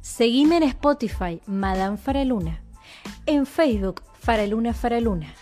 [0.00, 2.62] Seguime en Spotify, Madame Faraluna.
[3.26, 5.34] En Facebook, Faraluna Faraluna.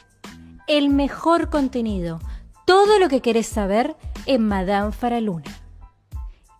[0.67, 2.19] El mejor contenido,
[2.67, 5.51] todo lo que querés saber en Madame Faraluna.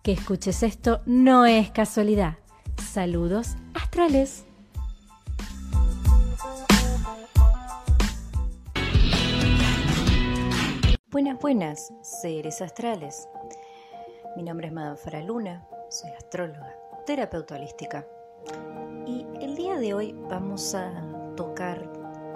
[0.01, 2.37] Que escuches esto no es casualidad.
[2.91, 4.45] Saludos astrales.
[11.11, 13.27] Buenas, buenas, seres astrales.
[14.37, 16.73] Mi nombre es Madame Faraluna, soy astróloga,
[17.09, 18.05] terapeuta holística.
[19.07, 20.91] Y el día de hoy vamos a
[21.35, 21.89] tocar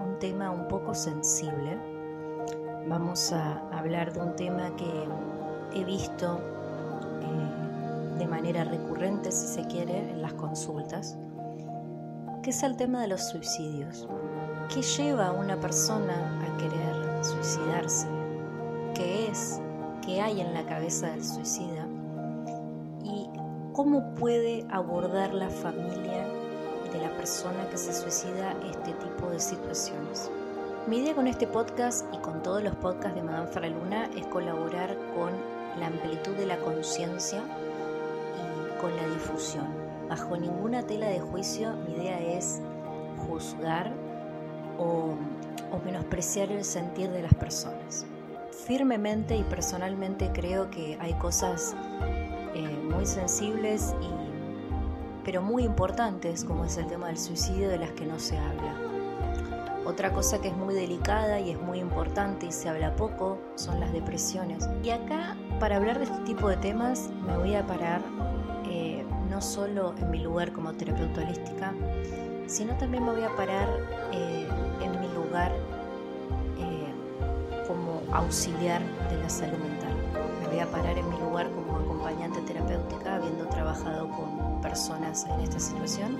[0.03, 1.77] un tema un poco sensible.
[2.87, 4.89] Vamos a hablar de un tema que
[5.79, 6.39] he visto
[7.21, 11.19] eh, de manera recurrente, si se quiere, en las consultas,
[12.41, 14.09] que es el tema de los suicidios.
[14.73, 18.07] ¿Qué lleva a una persona a querer suicidarse?
[18.95, 19.61] ¿Qué es?
[20.03, 21.87] ¿Qué hay en la cabeza del suicida?
[23.83, 26.25] ¿Y cómo puede abordar la familia
[26.93, 30.31] de la persona que se suicida este tipo de situaciones?
[30.87, 34.97] Mi idea con este podcast y con todos los podcasts de Madame Faraluna es colaborar
[35.13, 35.33] con
[35.81, 37.41] la amplitud de la conciencia
[38.39, 39.67] y con la difusión.
[40.07, 42.61] Bajo ninguna tela de juicio, mi idea es
[43.27, 43.91] juzgar
[44.79, 45.15] o,
[45.73, 48.05] o menospreciar el sentir de las personas
[48.65, 51.75] firmemente y personalmente creo que hay cosas
[52.55, 54.07] eh, muy sensibles y
[55.23, 58.75] pero muy importantes como es el tema del suicidio de las que no se habla.
[59.85, 63.79] Otra cosa que es muy delicada y es muy importante y se habla poco son
[63.79, 64.67] las depresiones.
[64.83, 68.01] Y acá, para hablar de este tipo de temas, me voy a parar
[68.69, 71.73] eh, no solo en mi lugar como terapeuta holística,
[72.47, 73.69] sino también me voy a parar
[74.11, 74.45] eh,
[74.81, 75.53] en mi lugar
[78.13, 79.72] auxiliar de la salud mental.
[80.53, 85.59] Voy a parar en mi lugar como acompañante terapéutica, habiendo trabajado con personas en esta
[85.59, 86.15] situación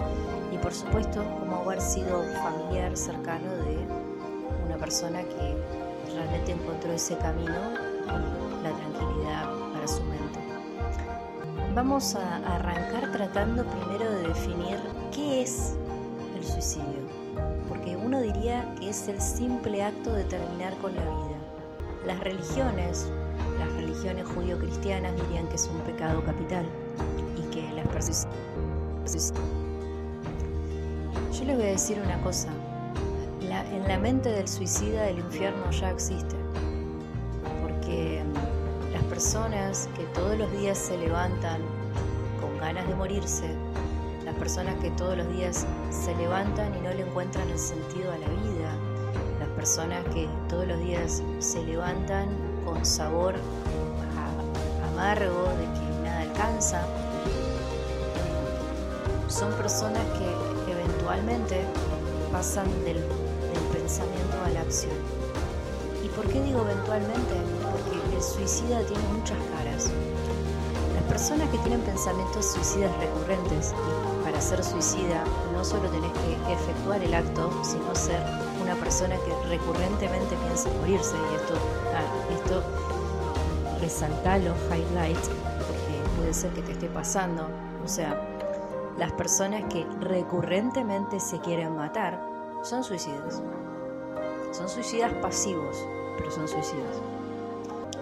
[0.52, 3.78] y por supuesto como haber sido familiar cercano de
[4.66, 5.56] una persona que
[6.16, 7.54] realmente encontró ese camino
[8.64, 10.40] la tranquilidad para su mente.
[11.76, 14.80] Vamos a arrancar tratando primero de definir
[15.12, 15.76] qué es
[16.36, 17.08] el suicidio,
[17.70, 21.34] porque uno diría que es el simple acto de terminar con la vida
[22.06, 23.10] las religiones,
[23.94, 26.66] religiones judío-cristianas dirían que es un pecado capital
[27.38, 28.28] y que las personas...
[31.32, 32.50] Yo les voy a decir una cosa,
[33.42, 36.36] en la mente del suicida el infierno ya existe,
[37.62, 38.24] porque
[38.92, 41.62] las personas que todos los días se levantan
[42.42, 43.56] con ganas de morirse,
[44.26, 48.18] las personas que todos los días se levantan y no le encuentran el sentido a
[48.18, 48.44] la vida,
[49.64, 52.28] personas que todos los días se levantan
[52.66, 53.36] con sabor
[54.94, 56.82] amargo de que nada alcanza.
[59.28, 61.66] Son personas que eventualmente
[62.32, 64.94] pasan del, del pensamiento a la acción.
[66.04, 67.36] ¿Y por qué digo eventualmente?
[67.72, 69.90] Porque el suicida tiene muchas caras.
[70.94, 75.24] Las personas que tienen pensamientos suicidas recurrentes, y para ser suicida
[75.54, 78.22] no solo tenés que efectuar el acto, sino ser
[78.62, 81.56] una persona que recurrentemente piensa morirse y esto,
[81.96, 82.64] ah, esto
[83.84, 87.48] resaltalo, highlight, porque puede ser que te esté pasando.
[87.84, 88.18] O sea,
[88.98, 92.20] las personas que recurrentemente se quieren matar
[92.64, 93.42] son suicidas.
[94.52, 95.86] Son suicidas pasivos,
[96.18, 97.02] pero son suicidas.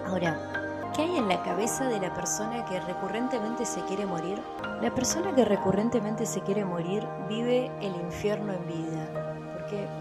[0.06, 4.40] Ahora, ¿qué hay en la cabeza de la persona que recurrentemente se quiere morir?
[4.80, 9.22] La persona que recurrentemente se quiere morir vive el infierno en vida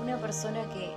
[0.02, 0.94] una persona que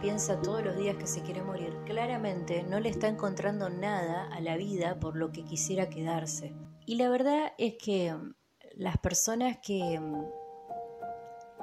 [0.00, 4.40] piensa todos los días que se quiere morir, claramente no le está encontrando nada a
[4.40, 6.54] la vida por lo que quisiera quedarse.
[6.84, 8.34] Y la verdad es que mm,
[8.76, 10.24] las personas que, mm,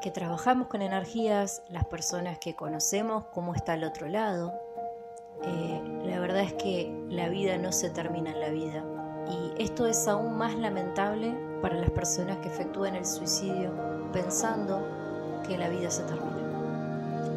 [0.01, 4.53] que trabajamos con energías, las personas que conocemos cómo está al otro lado,
[5.44, 8.85] eh, la verdad es que la vida no se termina en la vida.
[9.30, 13.71] Y esto es aún más lamentable para las personas que efectúan el suicidio
[14.12, 14.85] pensando
[15.47, 16.43] que la vida se termina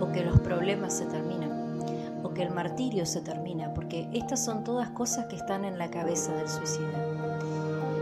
[0.00, 1.81] o que los problemas se terminan,
[2.22, 5.90] o que el martirio se termina, porque estas son todas cosas que están en la
[5.90, 6.87] cabeza del suicida.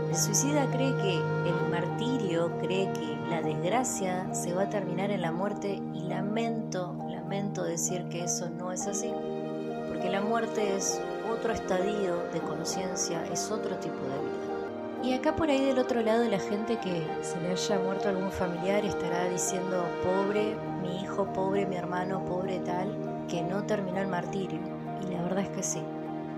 [0.09, 5.21] El suicida cree que el martirio, cree que la desgracia se va a terminar en
[5.21, 9.11] la muerte y lamento, lamento decir que eso no es así,
[9.87, 11.01] porque la muerte es
[11.31, 14.54] otro estadio de conciencia, es otro tipo de vida.
[15.05, 18.31] Y acá por ahí del otro lado la gente que se le haya muerto algún
[18.31, 22.97] familiar estará diciendo, pobre mi hijo, pobre mi hermano, pobre tal,
[23.27, 24.59] que no terminó el martirio.
[25.03, 25.83] Y la verdad es que sí.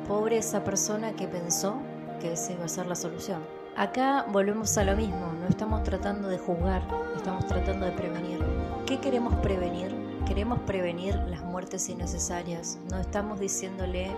[0.06, 1.78] Pobre esa persona que pensó
[2.20, 3.42] que esa iba a ser la solución.
[3.78, 6.82] Acá volvemos a lo mismo, no estamos tratando de juzgar,
[7.16, 8.44] estamos tratando de prevenir.
[8.86, 9.96] ¿Qué queremos prevenir?
[10.26, 12.80] Queremos prevenir las muertes innecesarias.
[12.92, 14.12] No estamos diciéndole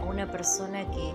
[0.00, 1.14] a una persona que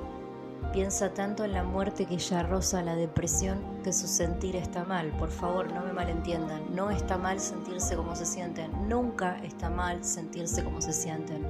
[0.71, 5.09] piensa tanto en la muerte que ya roza la depresión que su sentir está mal.
[5.17, 6.75] Por favor, no me malentiendan.
[6.75, 8.71] No está mal sentirse como se sienten.
[8.87, 11.45] Nunca está mal sentirse como se sienten.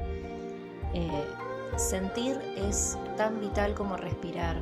[0.94, 1.27] Eh,
[1.77, 4.57] sentir es tan vital como respirar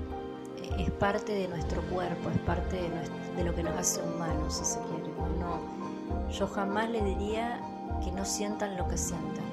[0.77, 2.89] es parte de nuestro cuerpo, es parte
[3.35, 5.09] de, lo que nos hace humanos, si se quiere.
[5.39, 7.59] No, yo jamás le diría
[8.03, 9.45] que no sientan lo que sientan.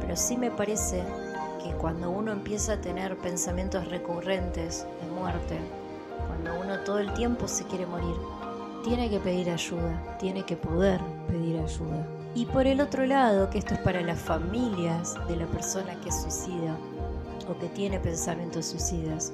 [0.00, 1.02] Pero sí me parece
[1.58, 5.58] que cuando uno empieza a tener pensamientos recurrentes de muerte,
[6.26, 8.16] cuando uno todo el tiempo se quiere morir,
[8.84, 12.06] tiene que pedir ayuda, tiene que poder pedir ayuda.
[12.34, 16.12] Y por el otro lado, que esto es para las familias de la persona que
[16.12, 16.76] suicida
[17.48, 19.32] o que tiene pensamientos suicidas,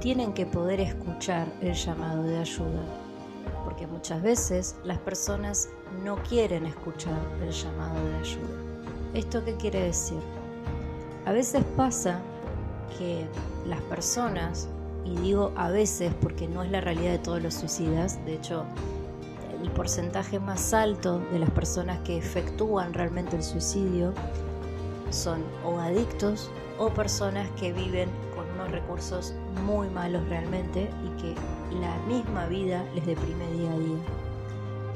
[0.00, 2.82] tienen que poder escuchar el llamado de ayuda,
[3.64, 5.68] porque muchas veces las personas
[6.04, 8.58] no quieren escuchar el llamado de ayuda.
[9.14, 10.20] ¿Esto qué quiere decir?
[11.26, 12.20] A veces pasa
[12.98, 13.26] que
[13.66, 14.68] las personas,
[15.04, 18.64] y digo a veces porque no es la realidad de todos los suicidas, de hecho
[19.62, 24.12] el porcentaje más alto de las personas que efectúan realmente el suicidio
[25.10, 28.10] son o adictos o personas que viven
[28.70, 29.34] recursos
[29.64, 31.34] muy malos realmente y que
[31.80, 33.98] la misma vida les deprime día a día.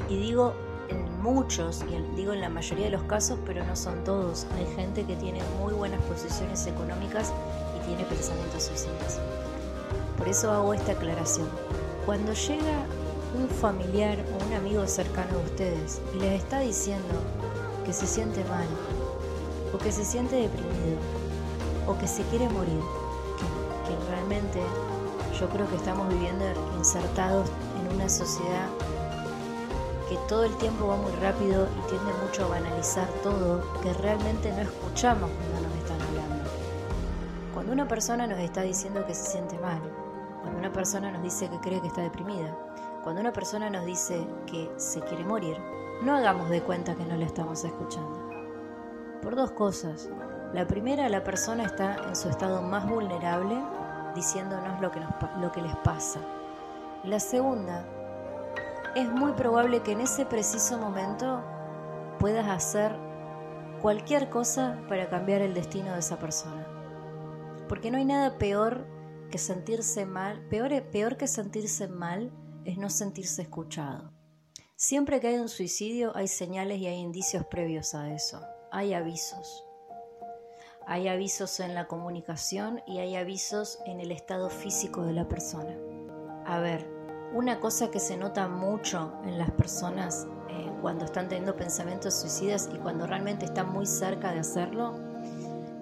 [0.09, 0.55] Y digo
[0.89, 4.47] en muchos, y digo en la mayoría de los casos, pero no son todos.
[4.57, 7.33] Hay gente que tiene muy buenas posiciones económicas
[7.77, 9.21] y tiene pensamientos suicidas.
[10.17, 11.49] Por eso hago esta aclaración.
[12.07, 12.87] Cuando llega
[13.39, 17.15] un familiar o un amigo cercano a ustedes y les está diciendo
[17.85, 18.67] que se siente mal,
[19.73, 20.99] o que se siente deprimido,
[21.87, 22.81] o que se quiere morir,
[23.87, 24.61] que realmente
[25.39, 26.45] yo creo que estamos viviendo
[26.77, 27.49] insertados
[27.81, 28.69] en una sociedad
[30.09, 34.51] que todo el tiempo va muy rápido y tiende mucho a banalizar todo, que realmente
[34.53, 36.51] no escuchamos cuando nos están hablando.
[37.53, 39.81] Cuando una persona nos está diciendo que se siente mal,
[40.41, 42.57] cuando una persona nos dice que cree que está deprimida,
[43.03, 45.59] cuando una persona nos dice que se quiere morir,
[46.03, 48.31] no hagamos de cuenta que no la estamos escuchando.
[49.21, 50.09] Por dos cosas.
[50.55, 53.63] La primera, la persona está en su estado más vulnerable
[54.15, 55.01] diciéndonos lo que,
[55.41, 56.21] lo que les pasa.
[57.05, 57.85] La segunda,
[58.95, 61.43] es muy probable que en ese preciso momento
[62.19, 62.97] puedas hacer
[63.81, 66.67] cualquier cosa para cambiar el destino de esa persona.
[67.69, 68.87] Porque no hay nada peor
[69.31, 72.33] que sentirse mal, peor, peor que sentirse mal
[72.65, 74.13] es no sentirse escuchado.
[74.77, 79.65] Siempre que hay un suicidio hay señales y hay indicios previos a eso, hay avisos.
[80.87, 85.77] Hay avisos en la comunicación y hay avisos en el estado físico de la persona.
[86.47, 86.98] A ver,
[87.33, 92.71] una cosa que se nota mucho en las personas eh, cuando están teniendo pensamientos suicidas
[92.73, 94.95] y cuando realmente están muy cerca de hacerlo,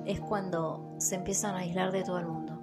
[0.05, 2.61] es cuando se empiezan a aislar de todo el mundo.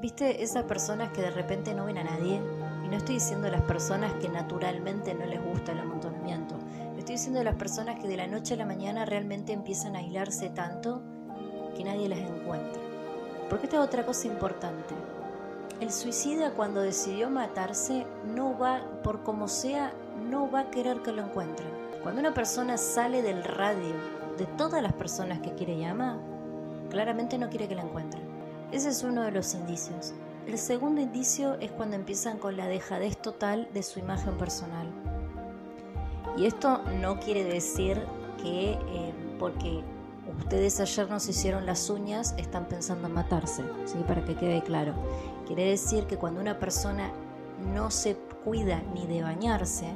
[0.00, 2.40] ¿Viste esas personas que de repente no ven a nadie?
[2.84, 6.56] Y no estoy diciendo las personas que naturalmente no les gusta el amontonamiento.
[6.98, 10.50] Estoy diciendo las personas que de la noche a la mañana realmente empiezan a aislarse
[10.50, 11.02] tanto
[11.76, 12.82] que nadie las encuentre.
[13.48, 14.94] Porque esta es otra cosa importante.
[15.82, 19.92] El suicida cuando decidió matarse no va, por como sea,
[20.30, 21.68] no va a querer que lo encuentren.
[22.04, 23.92] Cuando una persona sale del radio
[24.38, 26.18] de todas las personas que quiere llamar,
[26.88, 28.22] claramente no quiere que la encuentren.
[28.70, 30.12] Ese es uno de los indicios.
[30.46, 34.86] El segundo indicio es cuando empiezan con la dejadez total de su imagen personal.
[36.36, 38.00] Y esto no quiere decir
[38.40, 39.82] que eh, porque
[40.38, 43.98] ustedes ayer no se hicieron las uñas, están pensando en matarse, ¿sí?
[44.06, 44.94] para que quede claro.
[45.46, 47.10] Quiere decir que cuando una persona
[47.72, 49.86] no se cuida ni de bañarse,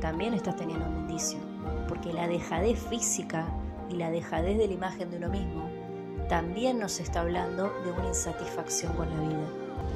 [0.00, 1.38] también estás teniendo un indicio,
[1.88, 3.46] porque la dejadez física
[3.88, 5.68] y la dejadez de la imagen de uno mismo
[6.28, 9.46] también nos está hablando de una insatisfacción con la vida.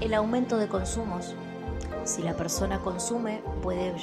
[0.01, 1.35] El aumento de consumos,
[2.05, 3.95] si la persona consume, puede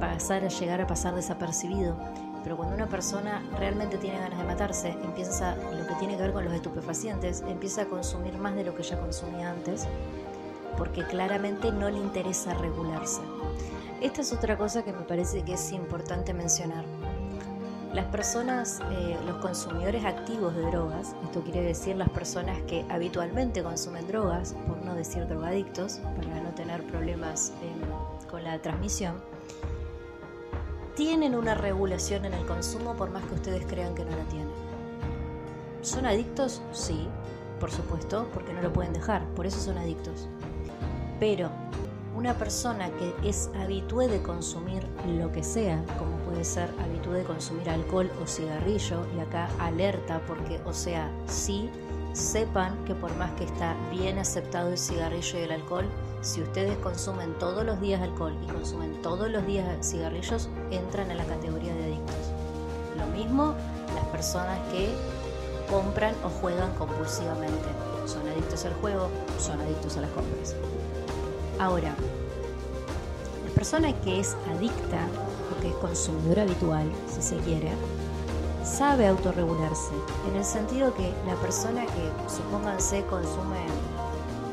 [0.00, 1.96] pasar a llegar a pasar desapercibido
[2.44, 6.32] pero cuando una persona realmente tiene ganas de matarse, empieza lo que tiene que ver
[6.34, 9.88] con los estupefacientes, empieza a consumir más de lo que ya consumía antes,
[10.76, 13.20] porque claramente no le interesa regularse.
[14.00, 16.84] Esta es otra cosa que me parece que es importante mencionar.
[17.92, 23.62] Las personas, eh, los consumidores activos de drogas, esto quiere decir las personas que habitualmente
[23.62, 27.52] consumen drogas, por no decir drogadictos, para no tener problemas
[28.28, 29.14] con la transmisión,
[30.96, 34.50] tienen una regulación en el consumo por más que ustedes crean que no la tienen.
[35.82, 36.62] ¿Son adictos?
[36.72, 37.06] Sí,
[37.60, 40.28] por supuesto, porque no lo pueden dejar, por eso son adictos.
[41.20, 41.50] Pero
[42.16, 44.86] una persona que es habitué de consumir
[45.18, 50.20] lo que sea, como puede ser habitué de consumir alcohol o cigarrillo, y acá alerta
[50.26, 51.68] porque, o sea, sí,
[52.12, 55.86] sepan que por más que está bien aceptado el cigarrillo y el alcohol,
[56.22, 61.18] si ustedes consumen todos los días alcohol y consumen todos los días cigarrillos, entran en
[61.18, 62.16] la categoría de adictos.
[62.96, 63.54] Lo mismo
[63.94, 64.88] las personas que
[65.70, 67.68] compran o juegan compulsivamente.
[68.06, 70.54] Son adictos al juego, son adictos a las compras.
[71.58, 71.94] Ahora,
[73.46, 75.06] la persona que es adicta
[75.50, 77.70] o que es consumidora habitual, si se quiere,
[78.64, 79.92] sabe autorregularse,
[80.28, 83.66] en el sentido que la persona que, supónganse, consume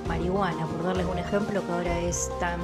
[0.08, 2.60] marihuana, por darles un ejemplo que ahora es tan,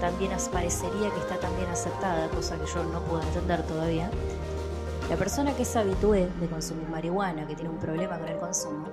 [0.00, 4.10] tan bien, parecería que está tan bien aceptada, cosa que yo no puedo entender todavía,
[5.08, 8.88] la persona que es habitué de consumir marihuana, que tiene un problema con el consumo,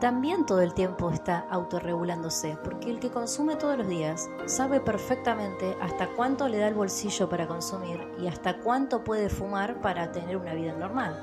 [0.00, 5.76] también todo el tiempo está autorregulándose, porque el que consume todos los días sabe perfectamente
[5.80, 10.36] hasta cuánto le da el bolsillo para consumir y hasta cuánto puede fumar para tener
[10.36, 11.16] una vida normal.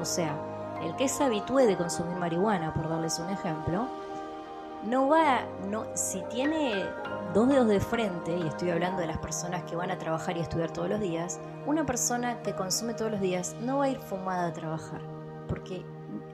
[0.00, 0.36] O sea,
[0.82, 3.88] el que es habitué de consumir marihuana, por darles un ejemplo,
[4.84, 6.84] no va, no, si tiene
[7.34, 10.40] dos dedos de frente, y estoy hablando de las personas que van a trabajar y
[10.40, 13.98] estudiar todos los días, una persona que consume todos los días no va a ir
[13.98, 15.00] fumada a trabajar,
[15.48, 15.84] porque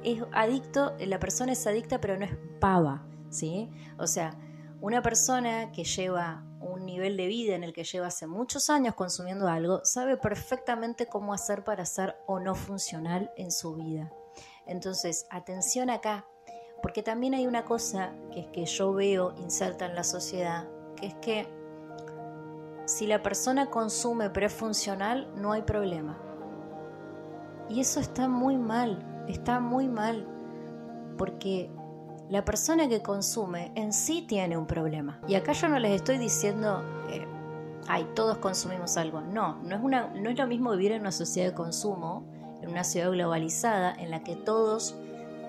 [0.02, 3.70] es adicto, la persona es adicta pero no es pava, ¿sí?
[3.98, 4.38] O sea,
[4.80, 8.94] una persona que lleva un nivel de vida en el que lleva hace muchos años
[8.94, 14.12] consumiendo algo, sabe perfectamente cómo hacer para ser o no funcional en su vida.
[14.66, 16.26] Entonces, atención acá,
[16.82, 21.06] porque también hay una cosa que es que yo veo inserta en la sociedad, que
[21.06, 21.48] es que
[22.86, 26.27] si la persona consume pero es funcional, no hay problema.
[27.68, 30.26] Y eso está muy mal, está muy mal,
[31.16, 31.70] porque
[32.28, 35.20] la persona que consume en sí tiene un problema.
[35.26, 37.26] Y acá yo no les estoy diciendo, eh,
[37.88, 39.20] ay, todos consumimos algo.
[39.20, 42.24] No, no es, una, no es lo mismo vivir en una sociedad de consumo,
[42.62, 44.96] en una ciudad globalizada, en la que todos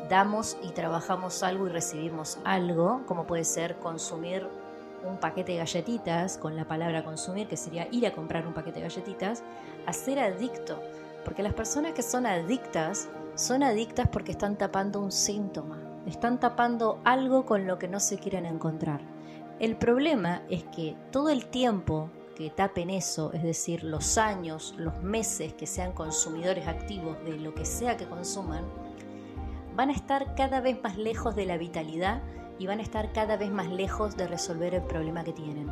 [0.10, 4.48] damos y trabajamos algo y recibimos algo, como puede ser consumir
[5.08, 8.80] un paquete de galletitas, con la palabra consumir, que sería ir a comprar un paquete
[8.80, 9.44] de galletitas,
[9.86, 10.82] a ser adicto.
[11.24, 17.00] Porque las personas que son adictas son adictas porque están tapando un síntoma, están tapando
[17.06, 19.02] algo con lo que no se quieren encontrar.
[19.60, 25.02] El problema es que todo el tiempo que tapen eso, es decir, los años, los
[25.02, 28.64] meses que sean consumidores activos de lo que sea que consuman,
[29.76, 32.22] van a estar cada vez más lejos de la vitalidad
[32.60, 35.72] y van a estar cada vez más lejos de resolver el problema que tienen.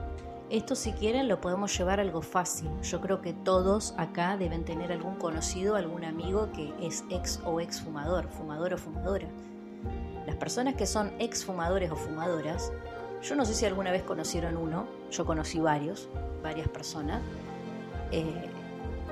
[0.49, 2.69] Esto si quieren lo podemos llevar a algo fácil.
[2.81, 7.59] Yo creo que todos acá deben tener algún conocido, algún amigo que es ex o
[7.59, 9.27] ex fumador, fumador o fumadora.
[10.25, 12.71] Las personas que son ex fumadores o fumadoras,
[13.21, 16.07] yo no sé si alguna vez conocieron uno, yo conocí varios,
[16.41, 17.21] varias personas.
[18.11, 18.49] Eh,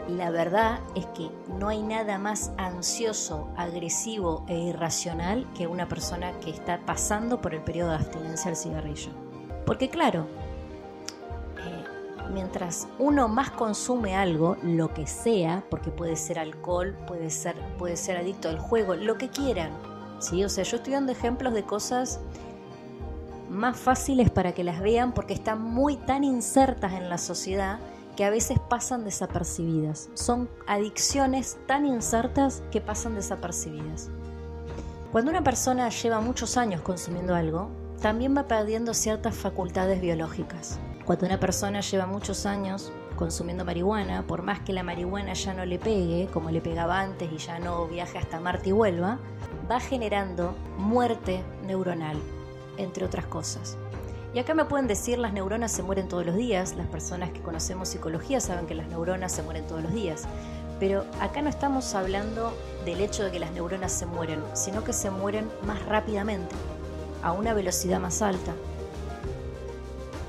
[0.08, 6.40] la verdad es que no hay nada más ansioso, agresivo e irracional que una persona
[6.40, 9.12] que está pasando por el periodo de abstinencia al cigarrillo.
[9.66, 10.28] Porque claro,
[12.32, 17.98] mientras uno más consume algo, lo que sea, porque puede ser alcohol, puede ser, puede
[17.98, 19.72] ser adicto al juego, lo que quieran.
[20.20, 20.44] ¿sí?
[20.44, 22.20] O sea, yo estoy dando ejemplos de cosas
[23.50, 27.80] más fáciles para que las vean porque están muy tan insertas en la sociedad
[28.16, 30.10] que a veces pasan desapercibidas.
[30.14, 34.10] Son adicciones tan insertas que pasan desapercibidas.
[35.12, 37.70] Cuando una persona lleva muchos años consumiendo algo,
[38.02, 40.80] también va perdiendo ciertas facultades biológicas.
[41.06, 45.66] Cuando una persona lleva muchos años consumiendo marihuana, por más que la marihuana ya no
[45.66, 49.20] le pegue, como le pegaba antes y ya no viaje hasta Marte y vuelva,
[49.72, 52.18] va generando muerte neuronal,
[52.78, 53.78] entre otras cosas.
[54.36, 57.40] Y acá me pueden decir, las neuronas se mueren todos los días, las personas que
[57.40, 60.24] conocemos psicología saben que las neuronas se mueren todos los días,
[60.78, 64.92] pero acá no estamos hablando del hecho de que las neuronas se mueren, sino que
[64.92, 66.54] se mueren más rápidamente,
[67.24, 68.54] a una velocidad más alta,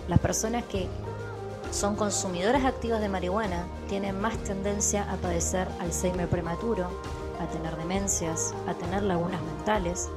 [0.06, 0.86] las personas que
[1.72, 6.88] son consumidoras activas de marihuana tienen más tendencia a padecer Alzheimer prematuro,
[7.40, 10.08] a tener demencias, a tener lagunas mentales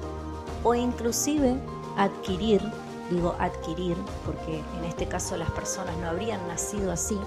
[0.63, 1.55] o inclusive
[1.97, 2.61] adquirir
[3.09, 7.19] digo adquirir, porque en este caso las personas no habrían nacido así,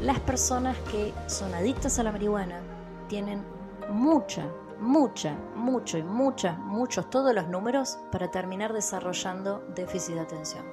[0.00, 2.60] las personas que son adictas a la marihuana
[3.08, 3.42] tienen
[3.90, 4.46] mucha,
[4.80, 10.64] mucha, mucho y muchas, muchos, todos los números para terminar desarrollando déficit de atención.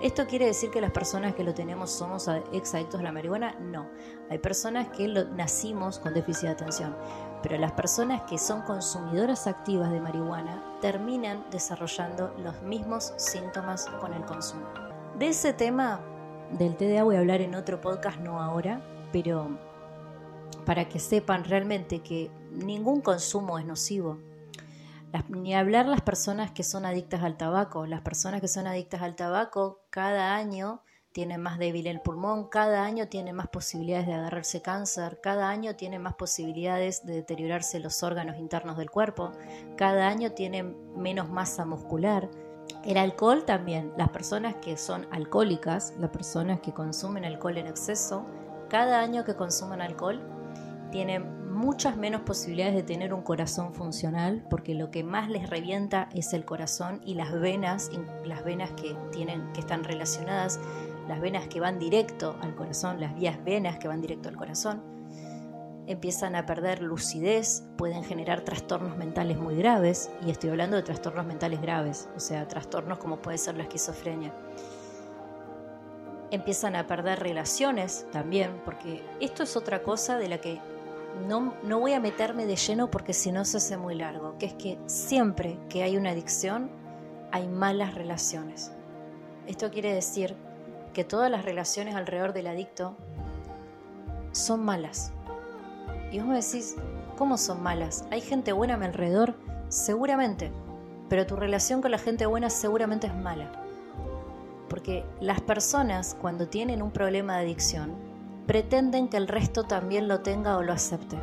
[0.00, 3.54] ¿Esto quiere decir que las personas que lo tenemos somos ex adictos a la marihuana?
[3.60, 3.86] No.
[4.30, 6.96] Hay personas que lo, nacimos con déficit de atención,
[7.42, 14.14] pero las personas que son consumidoras activas de marihuana terminan desarrollando los mismos síntomas con
[14.14, 14.66] el consumo.
[15.18, 16.00] De ese tema
[16.52, 18.80] del TDA voy a hablar en otro podcast, no ahora,
[19.12, 19.50] pero
[20.64, 24.16] para que sepan realmente que ningún consumo es nocivo.
[25.28, 27.86] Ni hablar las personas que son adictas al tabaco.
[27.86, 32.84] Las personas que son adictas al tabaco cada año tienen más débil el pulmón, cada
[32.84, 38.02] año tienen más posibilidades de agarrarse cáncer, cada año tienen más posibilidades de deteriorarse los
[38.04, 39.32] órganos internos del cuerpo,
[39.76, 42.30] cada año tienen menos masa muscular.
[42.84, 48.24] El alcohol también, las personas que son alcohólicas, las personas que consumen alcohol en exceso,
[48.68, 50.22] cada año que consumen alcohol
[50.90, 56.08] tienen muchas menos posibilidades de tener un corazón funcional porque lo que más les revienta
[56.14, 57.90] es el corazón y las venas,
[58.24, 60.58] las venas que tienen que están relacionadas,
[61.08, 64.82] las venas que van directo al corazón, las vías venas que van directo al corazón,
[65.86, 71.26] empiezan a perder lucidez, pueden generar trastornos mentales muy graves y estoy hablando de trastornos
[71.26, 74.32] mentales graves, o sea, trastornos como puede ser la esquizofrenia.
[76.30, 80.60] Empiezan a perder relaciones también, porque esto es otra cosa de la que
[81.26, 84.54] no, voy a meterme de lleno porque si no se hace muy largo, que es
[84.54, 86.70] que siempre que hay una adicción
[87.32, 88.72] hay malas relaciones.
[89.46, 90.36] Esto quiere decir
[90.92, 92.96] que todas las relaciones alrededor del adicto
[94.32, 95.12] son malas.
[96.10, 96.76] Y vos me decís,
[97.16, 98.04] ¿cómo son malas?
[98.10, 99.34] ¿Hay gente buena a mi alrededor?
[99.68, 100.50] Seguramente,
[101.08, 103.52] pero tu relación con la gente buena seguramente es mala.
[104.68, 108.09] Porque las personas cuando tienen un problema de adicción
[108.50, 111.16] pretenden que el resto también lo tenga o lo acepte.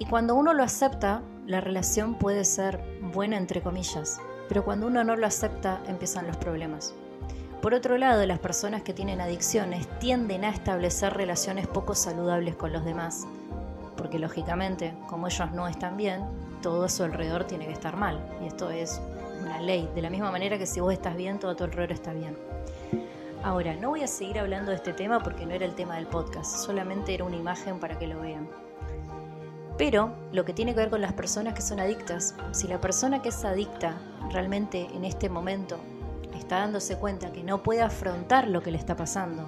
[0.00, 2.80] Y cuando uno lo acepta, la relación puede ser
[3.12, 6.92] buena entre comillas, pero cuando uno no lo acepta empiezan los problemas.
[7.62, 12.72] Por otro lado, las personas que tienen adicciones tienden a establecer relaciones poco saludables con
[12.72, 13.24] los demás,
[13.96, 16.24] porque lógicamente, como ellos no están bien,
[16.62, 19.00] todo a su alrededor tiene que estar mal, y esto es
[19.40, 21.92] una ley, de la misma manera que si vos estás bien, todo a tu alrededor
[21.92, 22.36] está bien.
[23.44, 26.06] Ahora, no voy a seguir hablando de este tema porque no era el tema del
[26.06, 28.48] podcast, solamente era una imagen para que lo vean.
[29.76, 33.20] Pero lo que tiene que ver con las personas que son adictas, si la persona
[33.20, 33.98] que es adicta
[34.32, 35.76] realmente en este momento
[36.34, 39.46] está dándose cuenta que no puede afrontar lo que le está pasando,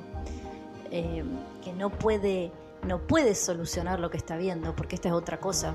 [0.90, 1.24] eh,
[1.64, 2.52] que no puede,
[2.86, 5.74] no puede solucionar lo que está viendo, porque esta es otra cosa.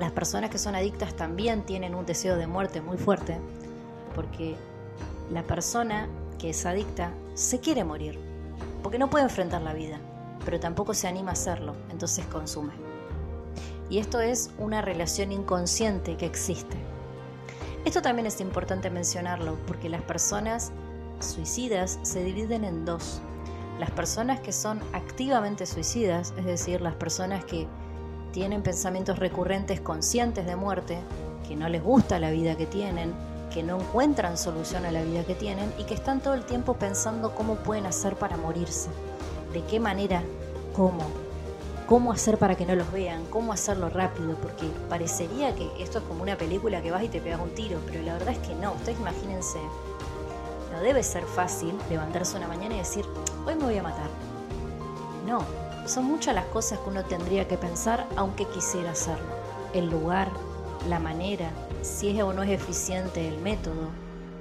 [0.00, 3.38] Las personas que son adictas también tienen un deseo de muerte muy fuerte,
[4.16, 4.56] porque
[5.30, 6.08] la persona
[6.44, 8.18] que es adicta se quiere morir,
[8.82, 9.98] porque no puede enfrentar la vida,
[10.44, 12.74] pero tampoco se anima a hacerlo, entonces consume.
[13.88, 16.76] Y esto es una relación inconsciente que existe.
[17.86, 20.70] Esto también es importante mencionarlo porque las personas
[21.18, 23.22] suicidas se dividen en dos.
[23.80, 27.66] Las personas que son activamente suicidas, es decir, las personas que
[28.32, 30.98] tienen pensamientos recurrentes conscientes de muerte,
[31.48, 33.14] que no les gusta la vida que tienen,
[33.54, 36.74] que no encuentran solución a la vida que tienen y que están todo el tiempo
[36.74, 38.90] pensando cómo pueden hacer para morirse,
[39.52, 40.24] de qué manera,
[40.74, 41.04] cómo,
[41.86, 46.04] cómo hacer para que no los vean, cómo hacerlo rápido, porque parecería que esto es
[46.04, 48.56] como una película que vas y te pegas un tiro, pero la verdad es que
[48.56, 49.60] no, ustedes imagínense,
[50.72, 53.04] no debe ser fácil levantarse una mañana y decir,
[53.46, 54.10] hoy me voy a matar.
[55.26, 55.44] No,
[55.86, 59.32] son muchas las cosas que uno tendría que pensar aunque quisiera hacerlo.
[59.72, 60.32] El lugar,
[60.88, 61.50] la manera,
[61.84, 63.90] si es o no es eficiente el método,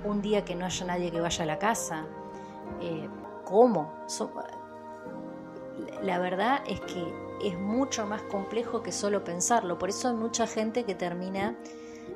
[0.06, 2.06] un día que no haya nadie que vaya a la casa,
[2.82, 3.08] eh,
[3.44, 3.92] cómo.
[6.02, 7.04] la verdad es que
[7.44, 11.56] es mucho más complejo que solo pensarlo, por eso hay mucha gente que termina,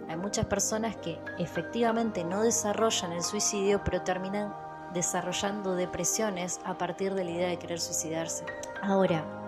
[0.07, 4.55] hay muchas personas que efectivamente no desarrollan el suicidio, pero terminan
[4.93, 8.45] desarrollando depresiones a partir de la idea de querer suicidarse.
[8.81, 9.46] Ahora,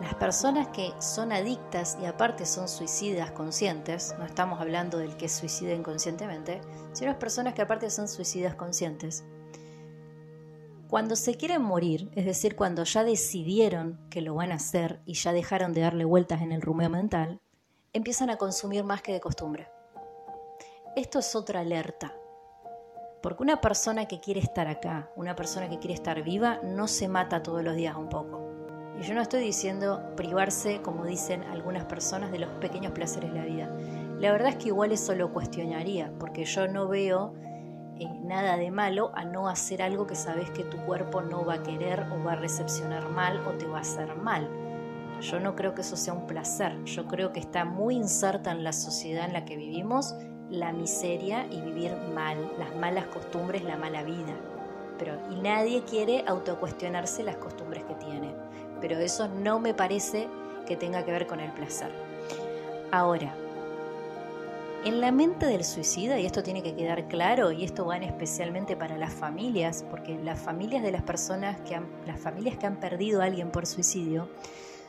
[0.00, 5.28] las personas que son adictas y aparte son suicidas conscientes, no estamos hablando del que
[5.28, 6.60] suicida inconscientemente,
[6.92, 9.24] sino las personas que aparte son suicidas conscientes,
[10.88, 15.14] cuando se quieren morir, es decir, cuando ya decidieron que lo van a hacer y
[15.14, 17.40] ya dejaron de darle vueltas en el rumeo mental,
[17.92, 19.68] empiezan a consumir más que de costumbre.
[20.96, 22.14] Esto es otra alerta,
[23.22, 27.08] porque una persona que quiere estar acá, una persona que quiere estar viva, no se
[27.08, 28.47] mata todos los días un poco
[28.98, 33.38] y yo no estoy diciendo privarse, como dicen algunas personas, de los pequeños placeres de
[33.38, 33.70] la vida.
[34.18, 37.34] La verdad es que igual eso lo cuestionaría, porque yo no veo
[38.00, 41.54] eh, nada de malo a no hacer algo que sabes que tu cuerpo no va
[41.54, 44.48] a querer o va a recepcionar mal o te va a hacer mal.
[45.20, 48.64] Yo no creo que eso sea un placer, yo creo que está muy inserta en
[48.64, 50.14] la sociedad en la que vivimos
[50.48, 54.34] la miseria y vivir mal, las malas costumbres, la mala vida.
[54.98, 58.34] Pero, y nadie quiere autocuestionarse las costumbres que tiene.
[58.80, 60.28] Pero eso no me parece
[60.66, 61.90] que tenga que ver con el placer.
[62.90, 63.34] Ahora,
[64.84, 68.76] en la mente del suicida, y esto tiene que quedar claro, y esto va especialmente
[68.76, 72.76] para las familias, porque las familias de las personas que han, las familias que han
[72.76, 74.28] perdido a alguien por suicidio,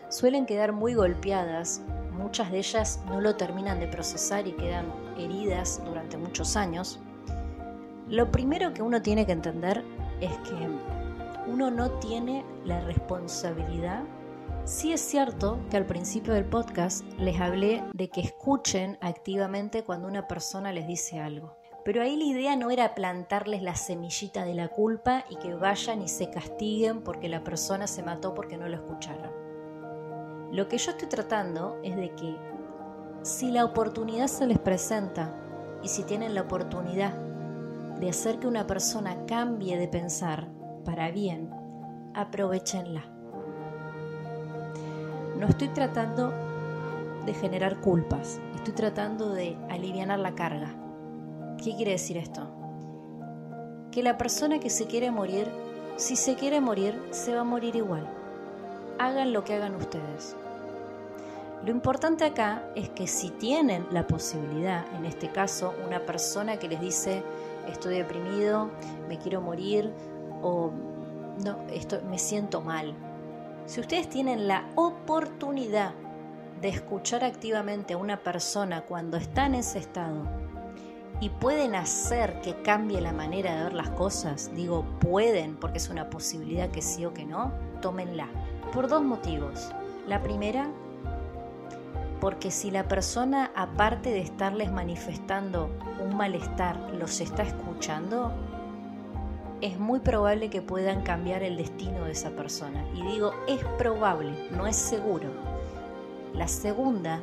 [0.10, 1.82] suelen quedar muy golpeadas,
[2.14, 4.86] muchas de ellas no lo terminan de procesar y quedan
[5.18, 7.00] heridas durante muchos años.
[8.08, 9.84] Lo primero que uno tiene que entender
[10.22, 10.68] es que
[11.52, 14.04] uno no tiene la responsabilidad
[14.70, 20.08] Sí es cierto que al principio del podcast les hablé de que escuchen activamente cuando
[20.08, 21.58] una persona les dice algo.
[21.84, 26.04] Pero ahí la idea no era plantarles la semillita de la culpa y que vayan
[26.04, 29.32] y se castiguen porque la persona se mató porque no lo escucharon.
[30.52, 32.36] Lo que yo estoy tratando es de que
[33.24, 35.36] si la oportunidad se les presenta
[35.82, 37.14] y si tienen la oportunidad
[38.00, 40.59] de hacer que una persona cambie de pensar
[40.90, 41.52] para bien,
[42.16, 43.04] aprovechenla.
[45.38, 46.34] No estoy tratando
[47.28, 50.74] de generar culpas, estoy tratando de aliviar la carga.
[51.64, 52.42] ¿Qué quiere decir esto?
[53.92, 55.48] Que la persona que se quiere morir,
[55.96, 58.08] si se quiere morir, se va a morir igual.
[58.98, 60.36] Hagan lo que hagan ustedes.
[61.64, 66.68] Lo importante acá es que si tienen la posibilidad, en este caso, una persona que
[66.68, 67.22] les dice
[67.68, 68.72] estoy deprimido,
[69.08, 69.94] me quiero morir
[70.42, 70.72] o
[71.44, 72.94] no, esto, me siento mal,
[73.66, 75.94] si ustedes tienen la oportunidad
[76.62, 80.24] de escuchar activamente a una persona cuando está en ese estado
[81.22, 85.90] y pueden hacer que cambie la manera de ver las cosas, digo pueden porque es
[85.90, 88.28] una posibilidad que sí o que no, tómenla.
[88.74, 89.72] Por dos motivos.
[90.08, 90.70] La primera,
[92.20, 95.70] porque si la persona, aparte de estarles manifestando
[96.04, 98.34] un malestar, los está escuchando,
[99.62, 102.86] es muy probable que puedan cambiar el destino de esa persona.
[102.96, 105.30] Y digo, es probable, no es seguro.
[106.34, 107.20] La segunda,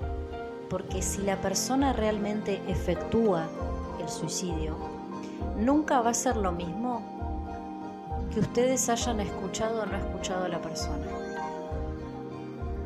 [0.68, 3.48] porque si la persona realmente efectúa
[4.00, 4.76] el suicidio,
[5.56, 7.02] nunca va a ser lo mismo
[8.32, 11.06] que ustedes hayan escuchado o no escuchado a la persona.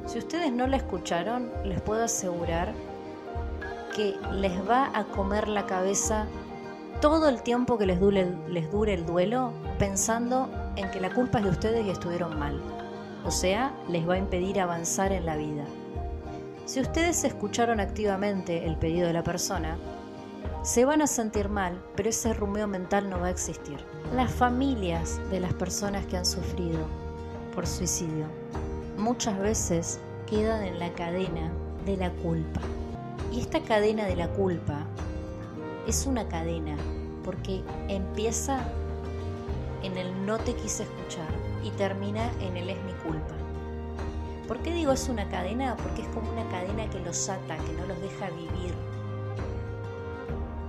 [0.07, 2.73] Si ustedes no la escucharon, les puedo asegurar
[3.95, 6.27] que les va a comer la cabeza
[7.01, 11.51] todo el tiempo que les dure, el duelo pensando en que la culpa es de
[11.51, 12.61] ustedes y estuvieron mal.
[13.25, 15.65] O sea, les va a impedir avanzar en la vida.
[16.67, 19.79] Si ustedes escucharon activamente el pedido de la persona,
[20.63, 23.79] se van a sentir mal, pero ese rumeo mental no va a existir.
[24.15, 26.81] Las familias de las personas que han sufrido
[27.55, 28.27] por suicidio
[28.99, 31.51] muchas veces quedan en la cadena
[31.87, 32.61] de la culpa.
[33.33, 34.87] Y esta cadena de la culpa
[35.87, 36.77] es una cadena
[37.25, 38.61] porque empieza
[39.83, 41.29] en el no te quise escuchar
[41.65, 43.35] y termina en el es mi culpa.
[44.47, 45.77] ¿Por qué digo es una cadena?
[45.77, 48.75] Porque es como una cadena que los ata, que no los deja vivir.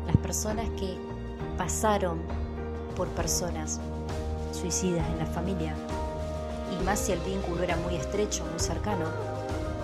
[0.06, 0.98] Las personas que
[1.58, 2.22] pasaron
[2.96, 3.80] por personas
[4.52, 5.74] suicidas en la familia,
[6.72, 9.06] y más si el vínculo era muy estrecho, muy cercano,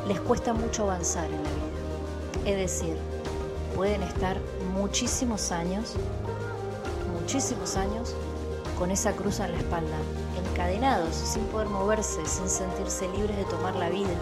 [0.08, 2.52] les cuesta mucho avanzar en la vida.
[2.52, 2.98] Es decir,
[3.75, 4.38] pueden estar
[4.73, 5.95] muchísimos años,
[7.19, 8.15] muchísimos años,
[8.77, 9.97] con esa cruz en la espalda,
[10.51, 14.15] encadenados, sin poder moverse, sin sentirse libres de tomar la vida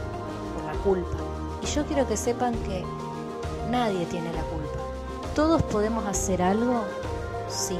[0.55, 1.17] por la culpa.
[1.61, 2.83] Y yo quiero que sepan que
[3.69, 4.79] nadie tiene la culpa.
[5.35, 6.83] ¿Todos podemos hacer algo?
[7.49, 7.77] Sí,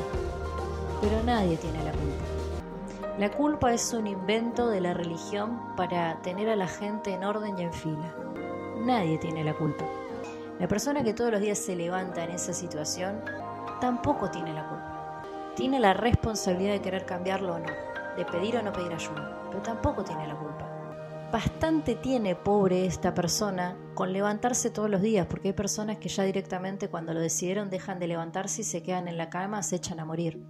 [1.01, 2.35] pero nadie tiene la culpa.
[3.17, 7.57] La culpa es un invento de la religión para tener a la gente en orden
[7.57, 8.13] y en fila.
[8.79, 9.85] Nadie tiene la culpa.
[10.59, 13.21] La persona que todos los días se levanta en esa situación
[13.81, 15.23] tampoco tiene la culpa.
[15.55, 17.71] Tiene la responsabilidad de querer cambiarlo o no,
[18.15, 20.69] de pedir o no pedir ayuda, pero tampoco tiene la culpa.
[21.31, 26.23] Bastante tiene pobre esta persona con levantarse todos los días, porque hay personas que ya
[26.23, 29.99] directamente cuando lo decidieron dejan de levantarse y se quedan en la cama, se echan
[29.99, 30.41] a morir.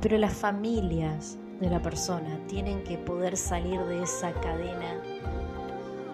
[0.00, 5.00] Pero las familias de la persona tienen que poder salir de esa cadena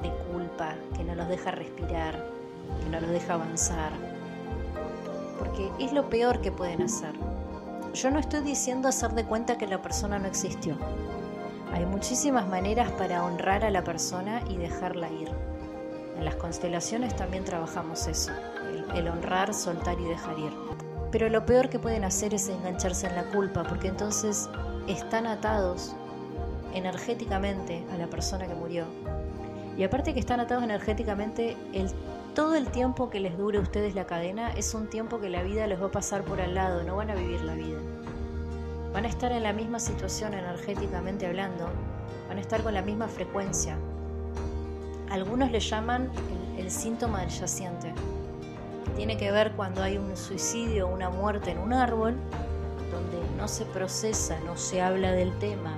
[0.02, 2.37] de culpa que no los deja respirar,
[2.82, 3.92] que no los deja avanzar,
[5.38, 7.12] porque es lo peor que pueden hacer.
[7.94, 10.76] Yo no estoy diciendo hacer de cuenta que la persona no existió.
[11.72, 15.30] Hay muchísimas maneras para honrar a la persona y dejarla ir.
[16.16, 18.32] En las constelaciones también trabajamos eso,
[18.72, 20.52] el, el honrar, soltar y dejar ir.
[21.10, 24.48] Pero lo peor que pueden hacer es engancharse en la culpa, porque entonces
[24.86, 25.94] están atados
[26.74, 28.84] energéticamente a la persona que murió.
[29.76, 31.90] Y aparte que están atados energéticamente, el,
[32.38, 35.42] todo el tiempo que les dure a ustedes la cadena es un tiempo que la
[35.42, 37.80] vida les va a pasar por al lado, no van a vivir la vida.
[38.92, 41.68] Van a estar en la misma situación energéticamente hablando,
[42.28, 43.76] van a estar con la misma frecuencia.
[45.10, 46.12] Algunos le llaman
[46.56, 47.92] el, síntoma del yaciente.
[48.94, 52.14] Tiene que ver cuando hay un suicidio o una muerte en un árbol,
[52.92, 55.76] donde no se procesa, no se habla del tema,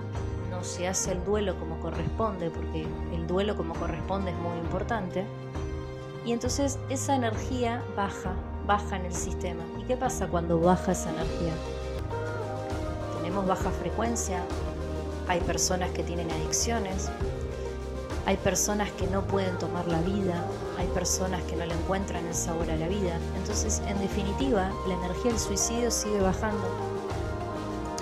[0.50, 5.24] no se hace el duelo como corresponde, porque el duelo como corresponde es muy importante.
[6.24, 8.32] Y entonces esa energía baja,
[8.66, 9.62] baja en el sistema.
[9.78, 11.54] ¿Y qué pasa cuando baja esa energía?
[13.16, 14.42] Tenemos baja frecuencia,
[15.28, 17.08] hay personas que tienen adicciones,
[18.26, 20.44] hay personas que no pueden tomar la vida,
[20.78, 23.18] hay personas que no le encuentran el sabor a la vida.
[23.36, 26.64] Entonces, en definitiva, la energía del suicidio sigue bajando.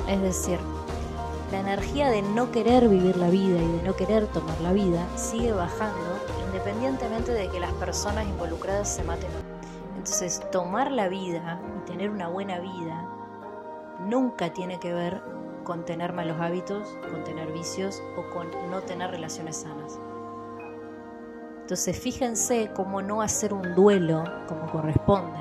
[0.09, 0.59] Es decir,
[1.53, 5.07] la energía de no querer vivir la vida y de no querer tomar la vida
[5.17, 6.08] sigue bajando
[7.27, 9.31] de que las personas involucradas se maten.
[9.97, 13.09] Entonces, tomar la vida y tener una buena vida
[14.01, 15.21] nunca tiene que ver
[15.65, 19.99] con tener malos hábitos, con tener vicios o con no tener relaciones sanas.
[21.61, 25.39] Entonces, fíjense cómo no hacer un duelo como corresponde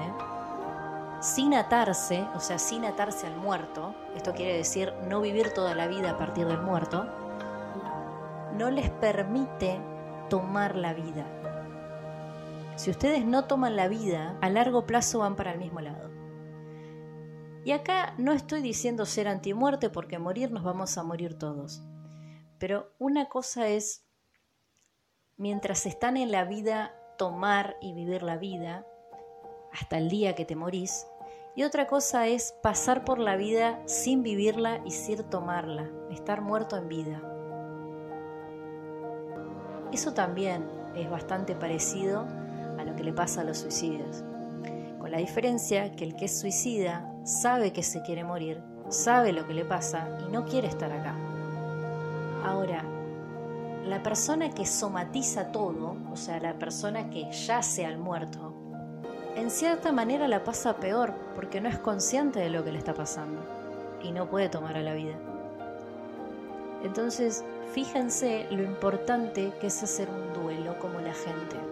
[1.19, 5.87] sin atarse, o sea, sin atarse al muerto, esto quiere decir no vivir toda la
[5.87, 7.07] vida a partir del muerto,
[8.53, 9.79] no les permite
[10.29, 11.25] tomar la vida.
[12.77, 16.11] Si ustedes no toman la vida, a largo plazo van para el mismo lado.
[17.65, 21.81] Y acá no estoy diciendo ser antimuerte porque morir nos vamos a morir todos.
[22.59, 24.05] Pero una cosa es,
[25.37, 28.85] mientras están en la vida, tomar y vivir la vida,
[29.73, 31.07] hasta el día que te morís,
[31.55, 36.77] y otra cosa es pasar por la vida sin vivirla y sin tomarla, estar muerto
[36.77, 37.23] en vida.
[39.91, 42.27] Eso también es bastante parecido
[42.87, 44.23] lo que le pasa a los suicidios,
[44.99, 49.45] con la diferencia que el que es suicida sabe que se quiere morir, sabe lo
[49.45, 51.15] que le pasa y no quiere estar acá.
[52.43, 52.83] Ahora,
[53.85, 58.53] la persona que somatiza todo, o sea, la persona que yace al muerto,
[59.35, 62.93] en cierta manera la pasa peor porque no es consciente de lo que le está
[62.93, 63.39] pasando
[64.01, 65.15] y no puede tomar a la vida.
[66.83, 71.66] Entonces, fíjense lo importante que es hacer un duelo como la gente.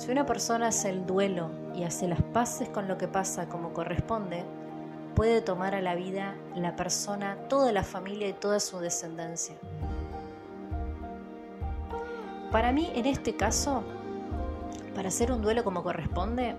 [0.00, 3.74] Si una persona hace el duelo y hace las paces con lo que pasa como
[3.74, 4.46] corresponde,
[5.14, 9.56] puede tomar a la vida la persona, toda la familia y toda su descendencia.
[12.50, 13.84] Para mí, en este caso,
[14.94, 16.56] para hacer un duelo como corresponde,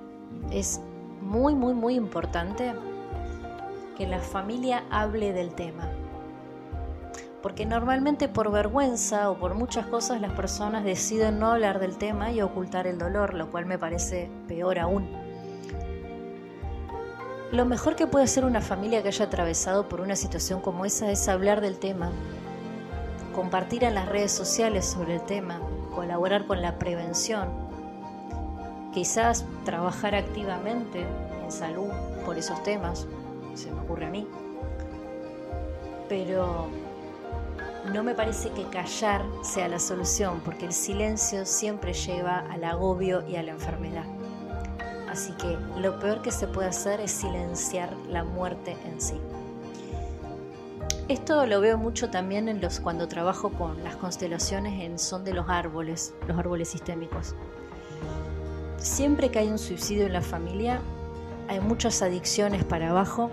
[0.52, 0.80] es
[1.20, 2.76] muy, muy, muy importante
[3.98, 5.91] que la familia hable del tema.
[7.42, 12.32] Porque normalmente por vergüenza o por muchas cosas las personas deciden no hablar del tema
[12.32, 15.10] y ocultar el dolor, lo cual me parece peor aún.
[17.52, 21.12] Lo mejor que puede hacer una familia que haya atravesado por una situación como esa
[21.12, 22.10] es hablar del tema,
[23.36, 25.60] compartir en las redes sociales sobre el tema,
[25.94, 27.50] colaborar con la prevención,
[28.94, 31.06] quizás trabajar activamente
[31.44, 31.90] en salud
[32.26, 33.06] por esos temas,
[33.54, 34.26] se me ocurre a mí,
[36.08, 36.68] pero
[37.86, 43.28] no me parece que callar sea la solución, porque el silencio siempre lleva al agobio
[43.28, 44.06] y a la enfermedad.
[45.10, 49.20] Así que lo peor que se puede hacer es silenciar la muerte en sí.
[51.08, 55.34] Esto lo veo mucho también en los cuando trabajo con las constelaciones en son de
[55.34, 57.36] los árboles, los árboles sistémicos.
[58.78, 60.80] Siempre que hay un suicidio en la familia,
[61.50, 63.32] hay muchas adicciones para abajo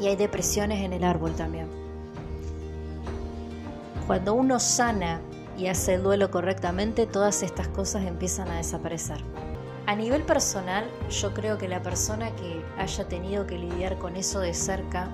[0.00, 1.85] y hay depresiones en el árbol también.
[4.06, 5.20] Cuando uno sana
[5.58, 9.18] y hace el duelo correctamente, todas estas cosas empiezan a desaparecer.
[9.86, 14.40] A nivel personal, yo creo que la persona que haya tenido que lidiar con eso
[14.40, 15.08] de cerca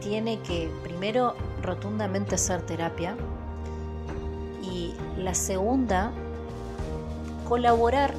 [0.00, 3.16] tiene que primero rotundamente hacer terapia
[4.62, 6.12] y la segunda
[7.48, 8.12] colaborar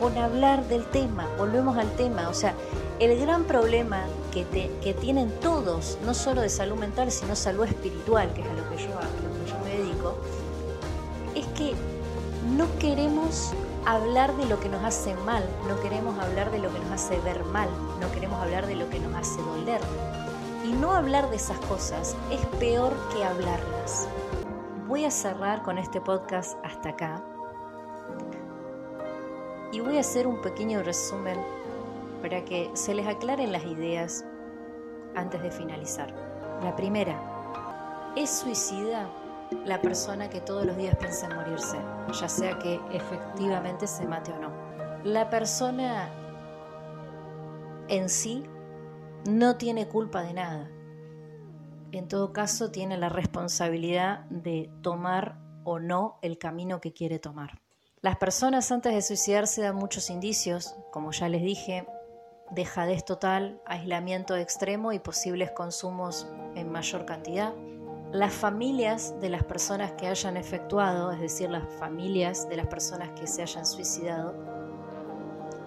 [0.00, 2.54] con hablar del tema, volvemos al tema, o sea,
[2.98, 4.04] el gran problema
[4.44, 8.68] que, tienen todos, no solo de salud mental, sino salud espiritual, que es a lo
[8.68, 10.14] que yo, a lo que yo me dedico,
[11.34, 11.74] es que
[12.56, 13.52] no queremos
[13.86, 17.18] hablar de lo que nos hace mal, no queremos hablar de lo que nos hace
[17.20, 17.68] ver mal,
[18.00, 19.80] no queremos hablar de lo que nos hace doler.
[20.64, 24.08] Y no hablar de esas cosas es peor que hablarlas.
[24.88, 27.22] voy a cerrar con este podcast hasta acá
[29.72, 31.38] y voy a hacer un pequeño resumen
[32.22, 34.24] para que se les aclaren las ideas
[35.14, 36.12] antes de finalizar.
[36.62, 39.08] La primera, ¿es suicida
[39.64, 41.78] la persona que todos los días piensa en morirse,
[42.12, 44.50] ya sea que efectivamente se mate o no?
[45.04, 46.10] La persona
[47.88, 48.44] en sí
[49.28, 50.70] no tiene culpa de nada.
[51.92, 57.60] En todo caso, tiene la responsabilidad de tomar o no el camino que quiere tomar.
[58.00, 61.86] Las personas antes de suicidarse dan muchos indicios, como ya les dije,
[62.50, 67.52] dejadez total, aislamiento extremo y posibles consumos en mayor cantidad.
[68.12, 73.10] Las familias de las personas que hayan efectuado, es decir, las familias de las personas
[73.18, 74.34] que se hayan suicidado,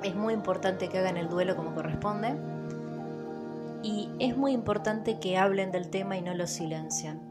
[0.04, 2.38] es muy importante que hagan el duelo como corresponde
[3.84, 7.22] y es muy importante que hablen del tema y no lo silencian,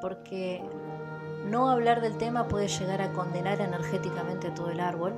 [0.00, 0.62] porque
[1.46, 5.14] no hablar del tema puede llegar a condenar energéticamente todo el árbol.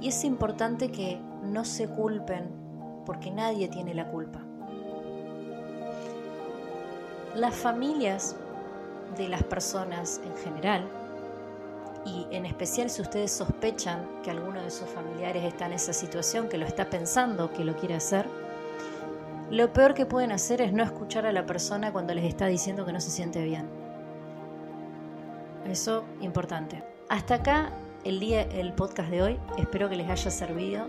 [0.00, 2.48] Y es importante que no se culpen
[3.06, 4.40] porque nadie tiene la culpa.
[7.34, 8.36] Las familias
[9.16, 10.88] de las personas en general,
[12.04, 16.48] y en especial si ustedes sospechan que alguno de sus familiares está en esa situación,
[16.48, 18.26] que lo está pensando, que lo quiere hacer,
[19.50, 22.86] lo peor que pueden hacer es no escuchar a la persona cuando les está diciendo
[22.86, 23.68] que no se siente bien.
[25.66, 26.84] Eso importante.
[27.08, 27.72] Hasta acá
[28.04, 29.40] el día el podcast de hoy.
[29.58, 30.86] Espero que les haya servido.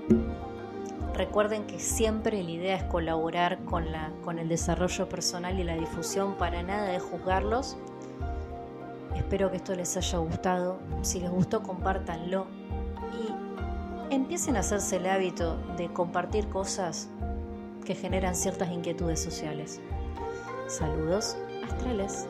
[1.14, 5.76] Recuerden que siempre la idea es colaborar con, la, con el desarrollo personal y la
[5.76, 7.78] difusión para nada de juzgarlos.
[9.16, 10.80] Espero que esto les haya gustado.
[11.02, 12.48] Si les gustó, compártanlo.
[14.10, 17.10] Y empiecen a hacerse el hábito de compartir cosas
[17.86, 19.82] que generan ciertas inquietudes sociales.
[20.68, 21.36] Saludos
[21.70, 22.26] astrales.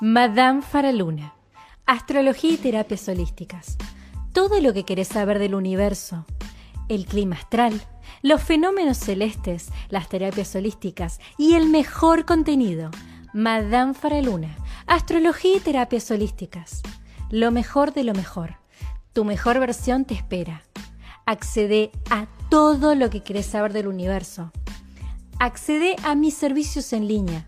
[0.00, 1.34] Madame Faraluna.
[1.84, 3.76] Astrología y terapias holísticas.
[4.32, 6.24] Todo lo que querés saber del universo.
[6.88, 7.82] El clima astral,
[8.22, 12.92] los fenómenos celestes, las terapias holísticas y el mejor contenido.
[13.34, 14.56] Madame Faraluna.
[14.86, 16.80] Astrología y terapias holísticas.
[17.30, 18.54] Lo mejor de lo mejor.
[19.12, 20.62] Tu mejor versión te espera.
[21.26, 24.52] Accede a todo lo que querés saber del universo.
[25.40, 27.47] Accede a mis servicios en línea